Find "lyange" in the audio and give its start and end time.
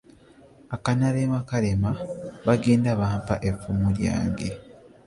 3.97-4.49